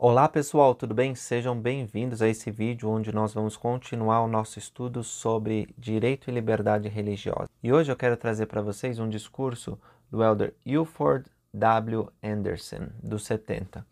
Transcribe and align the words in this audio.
Olá 0.00 0.28
pessoal, 0.28 0.76
tudo 0.76 0.94
bem? 0.94 1.16
Sejam 1.16 1.58
bem-vindos 1.58 2.22
a 2.22 2.28
esse 2.28 2.52
vídeo 2.52 2.88
onde 2.88 3.12
nós 3.12 3.34
vamos 3.34 3.56
continuar 3.56 4.20
o 4.20 4.28
nosso 4.28 4.56
estudo 4.56 5.02
sobre 5.02 5.74
direito 5.76 6.30
e 6.30 6.32
liberdade 6.32 6.88
religiosa. 6.88 7.48
E 7.60 7.72
hoje 7.72 7.90
eu 7.90 7.96
quero 7.96 8.16
trazer 8.16 8.46
para 8.46 8.62
vocês 8.62 9.00
um 9.00 9.08
discurso 9.08 9.76
do 10.08 10.22
elder 10.22 10.54
Ilford 10.64 11.28
W. 11.52 12.08
Anderson, 12.22 12.90
dos 13.02 13.24
70. 13.26 13.84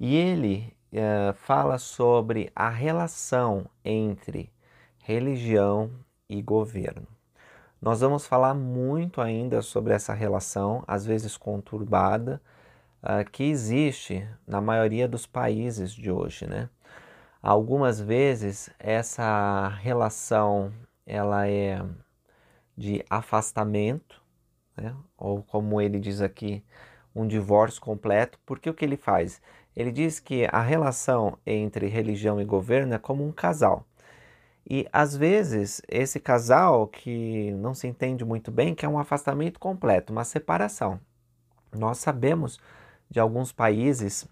E 0.00 0.16
ele 0.16 0.74
uh, 0.94 1.34
fala 1.34 1.76
sobre 1.76 2.50
a 2.56 2.70
relação 2.70 3.66
entre 3.84 4.50
religião 5.00 5.90
e 6.26 6.40
governo. 6.40 7.06
Nós 7.82 8.00
vamos 8.00 8.24
falar 8.24 8.54
muito 8.54 9.20
ainda 9.20 9.60
sobre 9.60 9.92
essa 9.92 10.14
relação, 10.14 10.82
às 10.88 11.04
vezes 11.04 11.36
conturbada, 11.36 12.40
uh, 13.04 13.30
que 13.30 13.44
existe 13.44 14.26
na 14.46 14.60
maioria 14.60 15.06
dos 15.06 15.26
países 15.26 15.92
de 15.92 16.10
hoje, 16.10 16.46
né? 16.46 16.68
Algumas 17.42 18.00
vezes 18.00 18.70
essa 18.78 19.68
relação 19.68 20.72
ela 21.06 21.46
é 21.46 21.84
de 22.76 23.04
afastamento, 23.10 24.22
né? 24.74 24.96
ou 25.16 25.42
como 25.42 25.78
ele 25.78 26.00
diz 26.00 26.22
aqui, 26.22 26.64
um 27.14 27.26
divórcio 27.26 27.82
completo, 27.82 28.38
porque 28.46 28.68
o 28.70 28.74
que 28.74 28.84
ele 28.84 28.96
faz? 28.96 29.42
Ele 29.76 29.92
diz 29.92 30.18
que 30.18 30.48
a 30.50 30.62
relação 30.62 31.38
entre 31.46 31.86
religião 31.86 32.40
e 32.40 32.44
governo 32.46 32.94
é 32.94 32.98
como 32.98 33.26
um 33.26 33.30
casal. 33.30 33.86
E 34.68 34.88
às 34.90 35.14
vezes 35.14 35.82
esse 35.86 36.18
casal 36.18 36.88
que 36.88 37.52
não 37.52 37.74
se 37.74 37.86
entende 37.86 38.24
muito 38.24 38.50
bem, 38.50 38.74
que 38.74 38.86
é 38.86 38.88
um 38.88 38.98
afastamento 38.98 39.60
completo, 39.60 40.12
uma 40.12 40.24
separação. 40.24 40.98
Nós 41.70 41.98
sabemos 41.98 42.58
de 43.10 43.20
alguns 43.20 43.52
países 43.52 44.26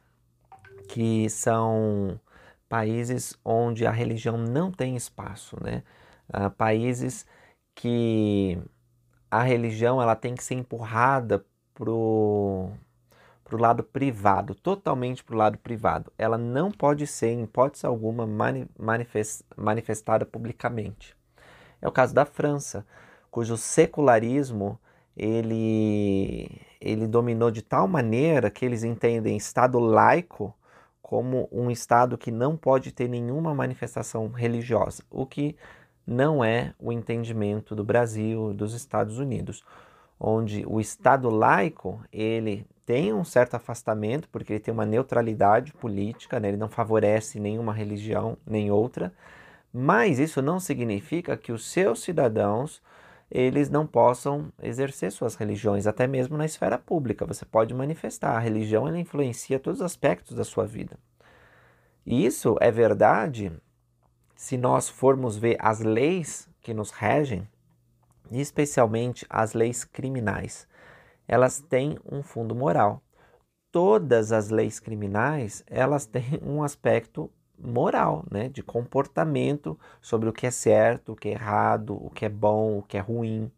que 0.88 1.28
são 1.30 2.20
países 2.68 3.38
onde 3.44 3.86
a 3.86 3.90
religião 3.90 4.36
não 4.36 4.70
tem 4.70 4.96
espaço, 4.96 5.56
né? 5.62 5.82
Uh, 6.28 6.50
países 6.50 7.26
que 7.74 8.58
a 9.30 9.42
religião 9.42 10.00
ela 10.00 10.16
tem 10.16 10.34
que 10.34 10.44
ser 10.44 10.54
empurrada 10.54 11.44
pro 11.74 12.70
pro 13.52 13.60
lado 13.60 13.84
privado, 13.84 14.54
totalmente 14.54 15.22
para 15.22 15.34
o 15.34 15.38
lado 15.38 15.58
privado. 15.58 16.10
Ela 16.16 16.38
não 16.38 16.70
pode 16.70 17.06
ser, 17.06 17.32
em 17.32 17.42
hipótese 17.42 17.84
alguma, 17.84 18.26
mani 18.26 18.66
manifestada 19.54 20.24
publicamente. 20.24 21.14
É 21.82 21.86
o 21.86 21.92
caso 21.92 22.14
da 22.14 22.24
França, 22.24 22.86
cujo 23.30 23.58
secularismo 23.58 24.80
ele, 25.16 26.60
ele 26.80 27.06
dominou 27.06 27.50
de 27.50 27.62
tal 27.62 27.86
maneira 27.86 28.50
que 28.50 28.64
eles 28.64 28.84
entendem 28.84 29.36
Estado 29.36 29.78
laico 29.78 30.54
como 31.00 31.48
um 31.52 31.70
Estado 31.70 32.16
que 32.16 32.30
não 32.30 32.56
pode 32.56 32.92
ter 32.92 33.08
nenhuma 33.08 33.54
manifestação 33.54 34.28
religiosa, 34.28 35.02
o 35.10 35.26
que 35.26 35.56
não 36.06 36.42
é 36.42 36.74
o 36.78 36.90
entendimento 36.92 37.74
do 37.74 37.84
Brasil, 37.84 38.54
dos 38.54 38.74
Estados 38.74 39.18
Unidos, 39.18 39.62
onde 40.18 40.64
o 40.66 40.80
Estado 40.80 41.28
laico 41.28 42.02
ele 42.12 42.66
tem 42.86 43.12
um 43.12 43.24
certo 43.24 43.54
afastamento 43.54 44.28
porque 44.30 44.54
ele 44.54 44.60
tem 44.60 44.72
uma 44.72 44.86
neutralidade 44.86 45.72
política, 45.74 46.40
né? 46.40 46.48
ele 46.48 46.56
não 46.56 46.68
favorece 46.68 47.38
nenhuma 47.38 47.72
religião 47.72 48.36
nem 48.46 48.70
outra, 48.70 49.12
mas 49.72 50.18
isso 50.18 50.42
não 50.42 50.58
significa 50.58 51.36
que 51.36 51.52
os 51.52 51.70
seus 51.70 52.02
cidadãos 52.02 52.82
eles 53.34 53.70
não 53.70 53.86
possam 53.86 54.52
exercer 54.62 55.10
suas 55.10 55.34
religiões, 55.36 55.86
até 55.86 56.06
mesmo 56.06 56.36
na 56.36 56.44
esfera 56.44 56.76
pública. 56.76 57.24
Você 57.24 57.46
pode 57.46 57.72
manifestar. 57.72 58.36
A 58.36 58.38
religião 58.38 58.86
ela 58.86 58.98
influencia 58.98 59.58
todos 59.58 59.80
os 59.80 59.86
aspectos 59.86 60.36
da 60.36 60.44
sua 60.44 60.66
vida. 60.66 60.98
E 62.04 62.26
isso 62.26 62.56
é 62.60 62.70
verdade 62.70 63.50
se 64.36 64.58
nós 64.58 64.90
formos 64.90 65.38
ver 65.38 65.56
as 65.60 65.80
leis 65.80 66.46
que 66.60 66.74
nos 66.74 66.90
regem, 66.90 67.48
especialmente 68.30 69.24
as 69.30 69.54
leis 69.54 69.82
criminais. 69.82 70.68
Elas 71.26 71.58
têm 71.58 71.98
um 72.04 72.22
fundo 72.22 72.54
moral. 72.54 73.02
Todas 73.70 74.30
as 74.30 74.50
leis 74.50 74.78
criminais, 74.78 75.64
elas 75.66 76.04
têm 76.04 76.38
um 76.42 76.62
aspecto 76.62 77.30
moral, 77.62 78.24
né, 78.30 78.48
de 78.48 78.62
comportamento 78.62 79.78
sobre 80.00 80.28
o 80.28 80.32
que 80.32 80.46
é 80.46 80.50
certo, 80.50 81.12
o 81.12 81.16
que 81.16 81.28
é 81.28 81.32
errado, 81.32 81.94
o 81.94 82.10
que 82.10 82.24
é 82.24 82.28
bom, 82.28 82.78
o 82.78 82.82
que 82.82 82.96
é 82.96 83.00
ruim. 83.00 83.50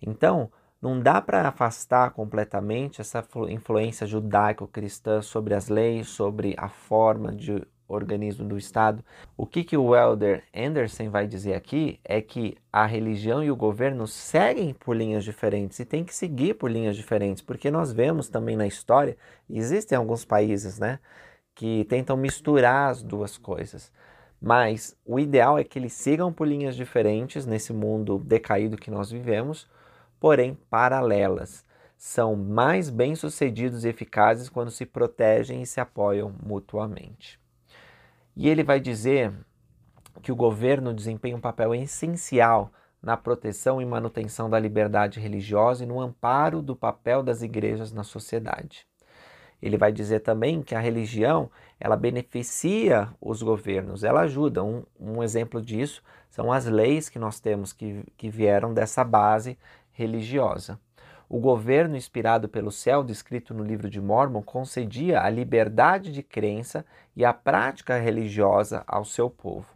Então, 0.00 0.50
não 0.80 1.00
dá 1.00 1.20
para 1.20 1.48
afastar 1.48 2.12
completamente 2.12 3.00
essa 3.00 3.24
influência 3.48 4.06
judaico-cristã 4.06 5.20
sobre 5.20 5.54
as 5.54 5.68
leis, 5.68 6.08
sobre 6.08 6.54
a 6.56 6.68
forma 6.68 7.32
de 7.32 7.66
organismo 7.88 8.46
do 8.46 8.56
Estado. 8.56 9.02
O 9.36 9.46
que, 9.46 9.64
que 9.64 9.76
o 9.76 9.96
Elder 9.96 10.44
Anderson 10.54 11.10
vai 11.10 11.26
dizer 11.26 11.54
aqui 11.54 11.98
é 12.04 12.20
que 12.20 12.56
a 12.70 12.84
religião 12.84 13.42
e 13.42 13.50
o 13.50 13.56
governo 13.56 14.06
seguem 14.06 14.74
por 14.74 14.94
linhas 14.94 15.24
diferentes 15.24 15.80
e 15.80 15.84
tem 15.84 16.04
que 16.04 16.14
seguir 16.14 16.54
por 16.54 16.70
linhas 16.70 16.96
diferentes, 16.96 17.42
porque 17.42 17.70
nós 17.70 17.92
vemos 17.92 18.28
também 18.28 18.56
na 18.56 18.66
história, 18.66 19.16
existem 19.48 19.96
alguns 19.96 20.24
países, 20.24 20.78
né, 20.78 20.98
que 21.58 21.84
tentam 21.86 22.16
misturar 22.16 22.88
as 22.88 23.02
duas 23.02 23.36
coisas. 23.36 23.90
Mas 24.40 24.96
o 25.04 25.18
ideal 25.18 25.58
é 25.58 25.64
que 25.64 25.76
eles 25.76 25.92
sigam 25.92 26.32
por 26.32 26.46
linhas 26.46 26.76
diferentes 26.76 27.44
nesse 27.44 27.72
mundo 27.72 28.20
decaído 28.20 28.76
que 28.76 28.92
nós 28.92 29.10
vivemos, 29.10 29.68
porém 30.20 30.56
paralelas. 30.70 31.66
São 31.96 32.36
mais 32.36 32.90
bem-sucedidos 32.90 33.84
e 33.84 33.88
eficazes 33.88 34.48
quando 34.48 34.70
se 34.70 34.86
protegem 34.86 35.60
e 35.60 35.66
se 35.66 35.80
apoiam 35.80 36.32
mutuamente. 36.40 37.40
E 38.36 38.48
ele 38.48 38.62
vai 38.62 38.78
dizer 38.78 39.34
que 40.22 40.30
o 40.30 40.36
governo 40.36 40.94
desempenha 40.94 41.36
um 41.36 41.40
papel 41.40 41.74
essencial 41.74 42.70
na 43.02 43.16
proteção 43.16 43.82
e 43.82 43.84
manutenção 43.84 44.48
da 44.48 44.60
liberdade 44.60 45.18
religiosa 45.18 45.82
e 45.82 45.88
no 45.88 46.00
amparo 46.00 46.62
do 46.62 46.76
papel 46.76 47.20
das 47.20 47.42
igrejas 47.42 47.90
na 47.90 48.04
sociedade. 48.04 48.86
Ele 49.60 49.76
vai 49.76 49.92
dizer 49.92 50.20
também 50.20 50.62
que 50.62 50.74
a 50.74 50.80
religião 50.80 51.50
ela 51.80 51.96
beneficia 51.96 53.08
os 53.20 53.42
governos, 53.42 54.04
ela 54.04 54.20
ajuda. 54.20 54.62
Um, 54.62 54.84
um 54.98 55.22
exemplo 55.22 55.60
disso 55.60 56.02
são 56.30 56.52
as 56.52 56.66
leis 56.66 57.08
que 57.08 57.18
nós 57.18 57.40
temos 57.40 57.72
que, 57.72 58.04
que 58.16 58.30
vieram 58.30 58.72
dessa 58.72 59.02
base 59.02 59.58
religiosa. 59.92 60.78
O 61.28 61.38
governo 61.38 61.96
inspirado 61.96 62.48
pelo 62.48 62.70
céu, 62.70 63.04
descrito 63.04 63.52
no 63.52 63.62
livro 63.62 63.90
de 63.90 64.00
Mormon, 64.00 64.42
concedia 64.42 65.20
a 65.20 65.28
liberdade 65.28 66.10
de 66.10 66.22
crença 66.22 66.86
e 67.14 67.24
a 67.24 67.34
prática 67.34 67.98
religiosa 67.98 68.82
ao 68.86 69.04
seu 69.04 69.28
povo. 69.28 69.68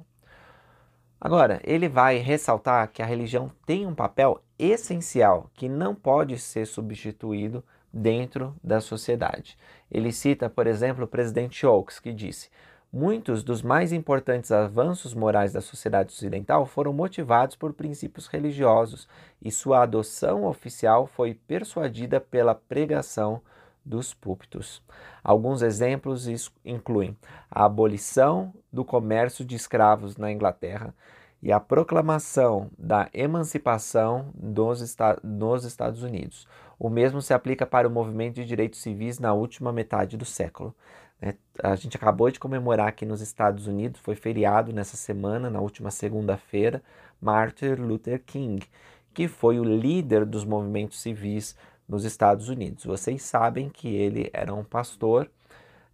Agora, 1.25 1.60
ele 1.62 1.88
vai 1.88 2.16
ressaltar 2.16 2.91
que 2.91 3.00
a 3.00 3.06
religião 3.06 3.49
tem 3.65 3.87
um 3.87 3.94
papel 3.94 4.43
essencial 4.59 5.49
que 5.55 5.69
não 5.69 5.94
pode 5.94 6.37
ser 6.37 6.66
substituído 6.66 7.62
dentro 7.93 8.56
da 8.60 8.81
sociedade. 8.81 9.56
Ele 9.88 10.11
cita, 10.11 10.50
por 10.50 10.66
exemplo, 10.66 11.05
o 11.05 11.06
presidente 11.06 11.65
Oaks, 11.65 12.00
que 12.00 12.12
disse: 12.12 12.50
Muitos 12.93 13.44
dos 13.44 13.62
mais 13.62 13.93
importantes 13.93 14.50
avanços 14.50 15.15
morais 15.15 15.53
da 15.53 15.61
sociedade 15.61 16.12
ocidental 16.12 16.66
foram 16.66 16.93
motivados 16.93 17.55
por 17.55 17.72
princípios 17.72 18.27
religiosos 18.27 19.06
e 19.41 19.49
sua 19.53 19.84
adoção 19.84 20.44
oficial 20.44 21.06
foi 21.06 21.34
persuadida 21.34 22.21
pela 22.21 22.53
pregação 22.53 23.41
dos 23.84 24.15
púlpitos. 24.15 24.82
Alguns 25.22 25.62
exemplos 25.62 26.26
incluem 26.65 27.16
a 27.50 27.65
abolição 27.65 28.53
do 28.72 28.84
comércio 28.84 29.44
de 29.44 29.56
escravos 29.56 30.16
na 30.16 30.31
Inglaterra 30.31 30.94
e 31.43 31.50
a 31.50 31.59
proclamação 31.59 32.70
da 32.78 33.10
emancipação 33.12 34.31
dos, 34.34 34.97
nos 35.25 35.65
Estados 35.65 36.03
Unidos. 36.03 36.47
O 36.78 36.88
mesmo 36.88 37.20
se 37.20 37.34
aplica 37.34 37.66
para 37.66 37.88
o 37.88 37.91
movimento 37.91 38.37
de 38.37 38.44
direitos 38.44 38.81
civis 38.81 39.19
na 39.19 39.32
última 39.32 39.72
metade 39.72 40.16
do 40.16 40.25
século. 40.25 40.75
Né? 41.20 41.34
A 41.62 41.75
gente 41.75 41.97
acabou 41.97 42.31
de 42.31 42.38
comemorar 42.38 42.88
aqui 42.88 43.05
nos 43.05 43.20
Estados 43.20 43.67
Unidos, 43.67 44.00
foi 44.00 44.14
feriado 44.14 44.73
nessa 44.73 44.96
semana, 44.96 45.50
na 45.50 45.61
última 45.61 45.90
segunda-feira, 45.90 46.82
Martin 47.20 47.75
Luther 47.75 48.23
King, 48.25 48.64
que 49.12 49.29
foi 49.29 49.58
o 49.58 49.64
líder 49.64 50.25
dos 50.25 50.44
movimentos 50.44 51.00
civis 51.00 51.56
nos 51.88 52.05
Estados 52.05 52.49
Unidos. 52.49 52.84
Vocês 52.84 53.23
sabem 53.23 53.69
que 53.69 53.88
ele 53.88 54.31
era 54.32 54.55
um 54.55 54.64
pastor 54.64 55.31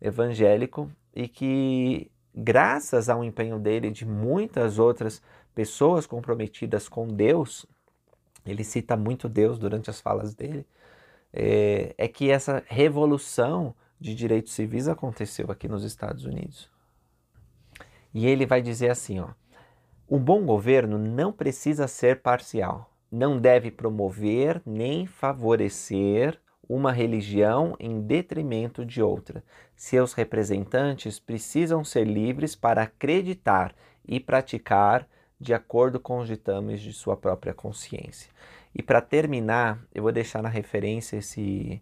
evangélico 0.01 0.91
e 1.15 1.27
que, 1.27 2.11
graças 2.35 3.09
ao 3.09 3.25
empenho 3.25 3.59
dele 3.59 3.89
e 3.89 3.93
de 3.93 4.07
muitas 4.07 4.79
outras 4.79 5.23
pessoas 5.55 6.07
comprometidas 6.07 6.89
com 6.89 7.09
Deus, 7.09 7.67
ele 8.47 8.65
cita 8.65 8.97
muito 8.97 9.29
Deus 9.29 9.59
durante 9.59 9.91
as 9.91 10.01
falas 10.01 10.35
dele, 10.35 10.67
é, 11.33 11.95
é 11.99 12.09
que 12.09 12.31
essa 12.31 12.63
revolução 12.67 13.75
de 14.01 14.15
direitos 14.15 14.53
civis 14.53 14.89
aconteceu 14.89 15.51
aqui 15.51 15.69
nos 15.69 15.85
Estados 15.85 16.25
Unidos. 16.25 16.71
E 18.15 18.27
ele 18.27 18.47
vai 18.47 18.63
dizer 18.63 18.91
assim, 18.91 19.19
ó, 19.21 19.29
o 20.07 20.19
bom 20.19 20.45
governo 20.47 20.97
não 20.97 21.33
precisa 21.33 21.87
ser 21.87 22.23
parcial, 22.23 22.91
não 23.11 23.39
deve 23.39 23.71
promover 23.71 24.61
nem 24.65 25.07
favorecer 25.07 26.39
uma 26.69 26.93
religião 26.93 27.75
em 27.81 28.01
detrimento 28.01 28.85
de 28.85 29.03
outra. 29.03 29.43
Seus 29.75 30.13
representantes 30.13 31.19
precisam 31.19 31.83
ser 31.83 32.07
livres 32.07 32.55
para 32.55 32.83
acreditar 32.83 33.75
e 34.07 34.21
praticar 34.21 35.09
de 35.41 35.55
acordo 35.55 35.99
com 35.99 36.19
os 36.19 36.29
ditames 36.29 36.81
de 36.81 36.93
sua 36.93 37.17
própria 37.17 37.55
consciência. 37.55 38.31
E 38.75 38.83
para 38.83 39.01
terminar, 39.01 39.79
eu 39.95 40.03
vou 40.03 40.13
deixar 40.13 40.43
na 40.43 40.49
referência 40.49 41.17
esse, 41.17 41.81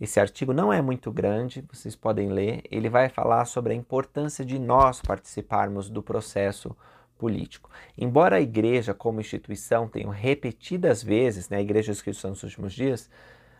esse 0.00 0.20
artigo, 0.20 0.52
não 0.52 0.72
é 0.72 0.80
muito 0.80 1.10
grande, 1.10 1.64
vocês 1.72 1.96
podem 1.96 2.28
ler. 2.28 2.62
Ele 2.70 2.88
vai 2.88 3.08
falar 3.08 3.44
sobre 3.46 3.72
a 3.72 3.76
importância 3.76 4.44
de 4.44 4.58
nós 4.58 5.00
participarmos 5.00 5.90
do 5.90 6.02
processo 6.02 6.76
político. 7.20 7.68
Embora 7.98 8.36
a 8.36 8.40
igreja, 8.40 8.94
como 8.94 9.20
instituição, 9.20 9.86
tenha 9.86 10.10
repetidas 10.10 11.02
vezes, 11.02 11.50
né, 11.50 11.58
a 11.58 11.60
Igreja 11.60 11.92
dos 11.92 12.00
Cristãos 12.00 12.42
nos 12.42 12.42
últimos 12.44 12.72
dias, 12.72 13.10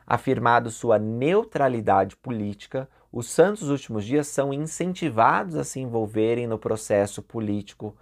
afirmado 0.07 0.71
sua 0.71 0.99
neutralidade 0.99 2.17
política, 2.17 2.89
os 3.13 3.29
santos 3.29 3.61
dos 3.61 3.71
últimos 3.71 4.07
dias 4.07 4.29
são 4.29 4.51
incentivados 4.51 5.57
a 5.57 5.63
se 5.63 5.79
envolverem 5.79 6.47
no 6.47 6.59
processo 6.59 7.23
político 7.23 7.95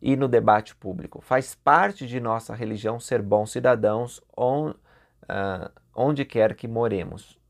e 0.00 0.14
no 0.14 0.28
debate 0.28 0.76
público. 0.76 1.22
Faz 1.22 1.54
parte 1.54 2.06
de 2.06 2.20
nossa 2.20 2.54
religião 2.54 3.00
ser 3.00 3.22
bons 3.22 3.50
cidadãos 3.50 4.20
onde, 4.36 4.76
uh, 5.22 5.70
onde 5.94 6.26
quer 6.26 6.54
que 6.54 6.68
moremos. 6.68 7.40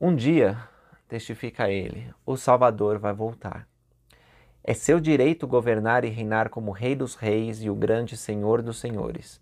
Um 0.00 0.14
dia, 0.14 0.56
testifica 1.08 1.68
ele, 1.68 2.14
o 2.24 2.36
Salvador 2.36 3.00
vai 3.00 3.12
voltar. 3.12 3.71
É 4.64 4.74
seu 4.74 5.00
direito 5.00 5.44
governar 5.48 6.04
e 6.04 6.08
reinar 6.08 6.48
como 6.48 6.70
Rei 6.70 6.94
dos 6.94 7.16
Reis 7.16 7.62
e 7.64 7.68
o 7.68 7.74
grande 7.74 8.16
Senhor 8.16 8.62
dos 8.62 8.78
Senhores, 8.78 9.40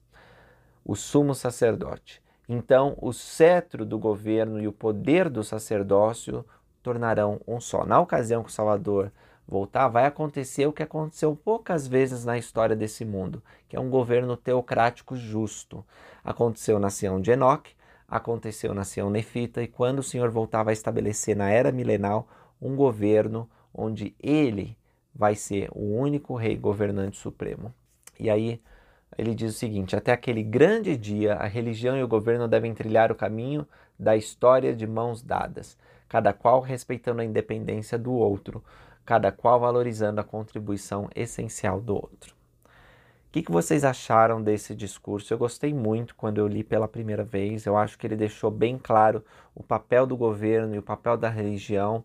o 0.82 0.96
sumo 0.96 1.34
sacerdote. 1.34 2.22
Então, 2.48 2.96
o 2.98 3.12
cetro 3.12 3.84
do 3.84 3.98
governo 3.98 4.58
e 4.58 4.66
o 4.66 4.72
poder 4.72 5.28
do 5.28 5.44
sacerdócio 5.44 6.42
tornarão 6.82 7.38
um 7.46 7.60
só. 7.60 7.84
Na 7.84 8.00
ocasião 8.00 8.42
que 8.42 8.48
o 8.48 8.52
Salvador 8.52 9.12
voltar, 9.46 9.88
vai 9.88 10.06
acontecer 10.06 10.66
o 10.66 10.72
que 10.72 10.82
aconteceu 10.82 11.36
poucas 11.36 11.86
vezes 11.86 12.24
na 12.24 12.38
história 12.38 12.74
desse 12.74 13.04
mundo, 13.04 13.42
que 13.68 13.76
é 13.76 13.80
um 13.80 13.90
governo 13.90 14.38
teocrático 14.38 15.16
justo. 15.16 15.84
Aconteceu 16.24 16.78
na 16.78 16.88
Sião 16.88 17.20
de 17.20 17.32
Enoque, 17.32 17.74
aconteceu 18.08 18.72
na 18.72 18.84
Sião 18.84 19.10
Nefita, 19.10 19.62
e 19.62 19.68
quando 19.68 19.98
o 19.98 20.02
Senhor 20.02 20.30
voltar, 20.30 20.62
vai 20.62 20.72
estabelecer 20.72 21.36
na 21.36 21.50
era 21.50 21.70
milenal 21.70 22.26
um 22.58 22.74
governo 22.74 23.46
onde 23.74 24.14
ele 24.18 24.79
vai 25.14 25.34
ser 25.34 25.68
o 25.72 25.96
único 25.96 26.34
rei 26.34 26.56
governante 26.56 27.16
supremo. 27.16 27.74
E 28.18 28.30
aí 28.30 28.60
ele 29.16 29.34
diz 29.34 29.54
o 29.54 29.58
seguinte: 29.58 29.96
até 29.96 30.12
aquele 30.12 30.42
grande 30.42 30.96
dia, 30.96 31.34
a 31.34 31.46
religião 31.46 31.96
e 31.96 32.02
o 32.02 32.08
governo 32.08 32.46
devem 32.46 32.74
trilhar 32.74 33.10
o 33.10 33.16
caminho 33.16 33.66
da 33.98 34.16
história 34.16 34.74
de 34.74 34.86
mãos 34.86 35.22
dadas, 35.22 35.76
cada 36.08 36.32
qual 36.32 36.60
respeitando 36.60 37.20
a 37.20 37.24
independência 37.24 37.98
do 37.98 38.12
outro 38.12 38.62
cada 39.10 39.32
qual 39.32 39.58
valorizando 39.58 40.20
a 40.20 40.24
contribuição 40.24 41.08
essencial 41.16 41.80
do 41.80 41.94
outro. 41.94 42.32
O 42.64 43.32
que, 43.32 43.42
que 43.42 43.50
vocês 43.50 43.84
acharam 43.84 44.40
desse 44.40 44.72
discurso? 44.72 45.34
Eu 45.34 45.38
gostei 45.38 45.74
muito 45.74 46.14
quando 46.14 46.38
eu 46.38 46.46
li 46.46 46.62
pela 46.62 46.86
primeira 46.86 47.24
vez. 47.24 47.66
Eu 47.66 47.76
acho 47.76 47.98
que 47.98 48.06
ele 48.06 48.14
deixou 48.14 48.52
bem 48.52 48.78
claro 48.78 49.24
o 49.52 49.64
papel 49.64 50.06
do 50.06 50.16
governo 50.16 50.76
e 50.76 50.78
o 50.78 50.82
papel 50.82 51.16
da 51.16 51.28
religião 51.28 52.04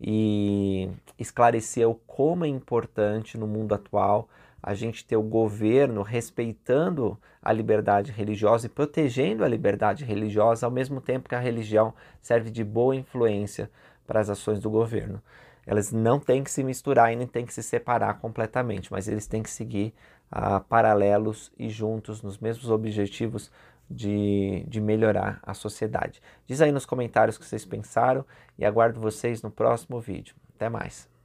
e 0.00 0.90
esclareceu 1.18 2.00
como 2.06 2.44
é 2.44 2.48
importante 2.48 3.38
no 3.38 3.46
mundo 3.46 3.74
atual 3.74 4.28
a 4.62 4.74
gente 4.74 5.04
ter 5.04 5.16
o 5.16 5.22
governo 5.22 6.02
respeitando 6.02 7.16
a 7.40 7.52
liberdade 7.52 8.10
religiosa 8.10 8.66
e 8.66 8.68
protegendo 8.68 9.44
a 9.44 9.48
liberdade 9.48 10.04
religiosa, 10.04 10.66
ao 10.66 10.72
mesmo 10.72 11.00
tempo 11.00 11.28
que 11.28 11.34
a 11.34 11.40
religião 11.40 11.94
serve 12.20 12.50
de 12.50 12.64
boa 12.64 12.96
influência 12.96 13.70
para 14.06 14.18
as 14.18 14.28
ações 14.28 14.58
do 14.58 14.68
governo. 14.68 15.22
Elas 15.64 15.92
não 15.92 16.18
têm 16.18 16.42
que 16.42 16.50
se 16.50 16.62
misturar 16.62 17.12
e 17.12 17.16
nem 17.16 17.26
têm 17.26 17.46
que 17.46 17.54
se 17.54 17.62
separar 17.62 18.14
completamente, 18.14 18.90
mas 18.90 19.08
eles 19.08 19.26
têm 19.26 19.42
que 19.42 19.50
seguir 19.50 19.94
paralelos 20.68 21.52
e 21.58 21.68
juntos 21.68 22.22
nos 22.22 22.38
mesmos 22.38 22.70
objetivos 22.70 23.50
de, 23.88 24.64
de 24.68 24.80
melhorar 24.80 25.40
a 25.42 25.54
sociedade. 25.54 26.20
Diz 26.46 26.60
aí 26.60 26.72
nos 26.72 26.86
comentários 26.86 27.36
o 27.36 27.40
que 27.40 27.46
vocês 27.46 27.64
pensaram 27.64 28.24
e 28.58 28.64
aguardo 28.64 29.00
vocês 29.00 29.42
no 29.42 29.50
próximo 29.50 30.00
vídeo. 30.00 30.34
Até 30.54 30.68
mais! 30.68 31.15